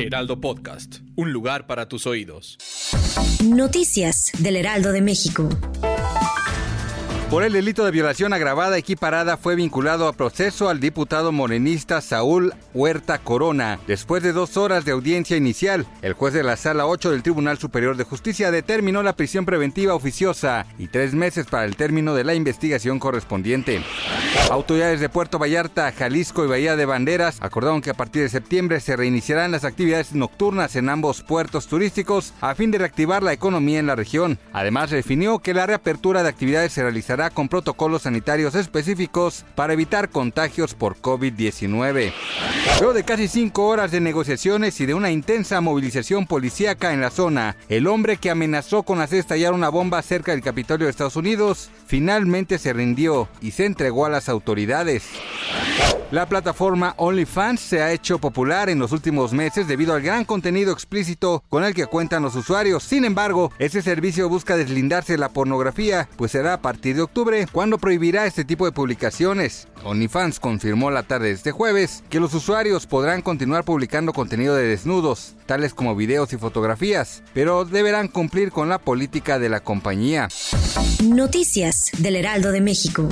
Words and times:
Heraldo 0.00 0.40
Podcast, 0.40 0.98
un 1.16 1.32
lugar 1.32 1.66
para 1.66 1.88
tus 1.88 2.06
oídos. 2.06 2.56
Noticias 3.44 4.30
del 4.38 4.54
Heraldo 4.54 4.92
de 4.92 5.02
México. 5.02 5.48
Por 7.30 7.42
el 7.42 7.52
delito 7.52 7.84
de 7.84 7.90
violación 7.90 8.32
agravada 8.32 8.78
equiparada 8.78 9.36
fue 9.36 9.56
vinculado 9.56 10.06
a 10.06 10.12
proceso 10.12 10.68
al 10.68 10.78
diputado 10.78 11.32
morenista 11.32 12.00
Saúl 12.00 12.54
Huerta 12.72 13.18
Corona. 13.18 13.80
Después 13.88 14.22
de 14.22 14.32
dos 14.32 14.56
horas 14.56 14.84
de 14.84 14.92
audiencia 14.92 15.36
inicial, 15.36 15.84
el 16.00 16.12
juez 16.12 16.32
de 16.32 16.44
la 16.44 16.56
Sala 16.56 16.86
8 16.86 17.10
del 17.10 17.24
Tribunal 17.24 17.58
Superior 17.58 17.96
de 17.96 18.04
Justicia 18.04 18.52
determinó 18.52 19.02
la 19.02 19.16
prisión 19.16 19.44
preventiva 19.44 19.94
oficiosa 19.94 20.64
y 20.78 20.86
tres 20.86 21.12
meses 21.12 21.46
para 21.46 21.64
el 21.64 21.74
término 21.74 22.14
de 22.14 22.22
la 22.22 22.34
investigación 22.34 23.00
correspondiente. 23.00 23.82
Autoridades 24.50 25.00
de 25.00 25.10
Puerto 25.10 25.38
Vallarta, 25.38 25.92
Jalisco 25.92 26.42
y 26.42 26.48
Bahía 26.48 26.74
de 26.74 26.86
Banderas 26.86 27.36
acordaron 27.40 27.82
que 27.82 27.90
a 27.90 27.94
partir 27.94 28.22
de 28.22 28.30
septiembre 28.30 28.80
se 28.80 28.96
reiniciarán 28.96 29.50
las 29.50 29.64
actividades 29.64 30.14
nocturnas 30.14 30.74
en 30.74 30.88
ambos 30.88 31.22
puertos 31.22 31.66
turísticos 31.66 32.32
a 32.40 32.54
fin 32.54 32.70
de 32.70 32.78
reactivar 32.78 33.22
la 33.22 33.34
economía 33.34 33.78
en 33.78 33.86
la 33.86 33.94
región. 33.94 34.38
Además, 34.54 34.90
definió 34.90 35.40
que 35.40 35.52
la 35.52 35.66
reapertura 35.66 36.22
de 36.22 36.30
actividades 36.30 36.72
se 36.72 36.82
realizará 36.82 37.28
con 37.28 37.50
protocolos 37.50 38.02
sanitarios 38.02 38.54
específicos 38.54 39.44
para 39.54 39.74
evitar 39.74 40.08
contagios 40.08 40.74
por 40.74 40.96
COVID-19. 40.96 42.14
Luego 42.80 42.94
de 42.94 43.04
casi 43.04 43.28
cinco 43.28 43.66
horas 43.66 43.90
de 43.90 44.00
negociaciones 44.00 44.80
y 44.80 44.86
de 44.86 44.94
una 44.94 45.10
intensa 45.10 45.60
movilización 45.60 46.26
policíaca 46.26 46.94
en 46.94 47.02
la 47.02 47.10
zona, 47.10 47.56
el 47.68 47.86
hombre 47.86 48.16
que 48.16 48.30
amenazó 48.30 48.82
con 48.82 49.00
hacer 49.00 49.18
estallar 49.18 49.52
una 49.52 49.68
bomba 49.68 50.00
cerca 50.00 50.32
del 50.32 50.42
Capitolio 50.42 50.86
de 50.86 50.90
Estados 50.90 51.16
Unidos 51.16 51.70
finalmente 51.86 52.58
se 52.58 52.72
rindió 52.72 53.28
y 53.40 53.50
se 53.50 53.66
entregó 53.66 54.06
a 54.06 54.10
las 54.10 54.28
autoridades. 54.38 55.04
La 56.10 56.26
plataforma 56.26 56.94
OnlyFans 56.96 57.60
se 57.60 57.82
ha 57.82 57.92
hecho 57.92 58.18
popular 58.18 58.70
en 58.70 58.78
los 58.78 58.92
últimos 58.92 59.34
meses 59.34 59.68
debido 59.68 59.92
al 59.92 60.00
gran 60.00 60.24
contenido 60.24 60.72
explícito 60.72 61.44
con 61.50 61.64
el 61.64 61.74
que 61.74 61.84
cuentan 61.84 62.22
los 62.22 62.34
usuarios. 62.34 62.82
Sin 62.82 63.04
embargo, 63.04 63.52
ese 63.58 63.82
servicio 63.82 64.26
busca 64.30 64.56
deslindarse 64.56 65.12
de 65.12 65.18
la 65.18 65.28
pornografía, 65.28 66.08
pues 66.16 66.32
será 66.32 66.54
a 66.54 66.62
partir 66.62 66.96
de 66.96 67.02
octubre 67.02 67.46
cuando 67.52 67.76
prohibirá 67.76 68.24
este 68.24 68.46
tipo 68.46 68.64
de 68.64 68.72
publicaciones. 68.72 69.68
OnlyFans 69.84 70.40
confirmó 70.40 70.90
la 70.90 71.02
tarde 71.02 71.26
de 71.26 71.34
este 71.34 71.52
jueves 71.52 72.02
que 72.08 72.20
los 72.20 72.32
usuarios 72.32 72.86
podrán 72.86 73.20
continuar 73.20 73.64
publicando 73.64 74.14
contenido 74.14 74.54
de 74.54 74.66
desnudos, 74.66 75.34
tales 75.44 75.74
como 75.74 75.94
videos 75.94 76.32
y 76.32 76.38
fotografías, 76.38 77.22
pero 77.34 77.66
deberán 77.66 78.08
cumplir 78.08 78.50
con 78.50 78.70
la 78.70 78.78
política 78.78 79.38
de 79.38 79.50
la 79.50 79.60
compañía. 79.60 80.28
Noticias 81.04 81.90
del 81.98 82.16
Heraldo 82.16 82.50
de 82.50 82.62
México. 82.62 83.08